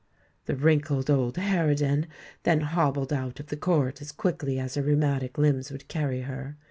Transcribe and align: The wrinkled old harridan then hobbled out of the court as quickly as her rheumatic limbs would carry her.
The 0.47 0.55
wrinkled 0.55 1.11
old 1.11 1.35
harridan 1.37 2.07
then 2.41 2.61
hobbled 2.61 3.13
out 3.13 3.39
of 3.39 3.49
the 3.49 3.55
court 3.55 4.01
as 4.01 4.11
quickly 4.11 4.57
as 4.57 4.73
her 4.73 4.81
rheumatic 4.81 5.37
limbs 5.37 5.71
would 5.71 5.87
carry 5.87 6.21
her. 6.21 6.57